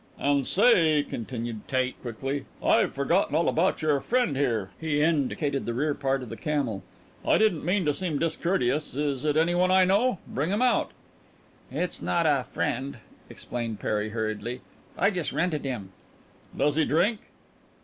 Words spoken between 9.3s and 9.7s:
any one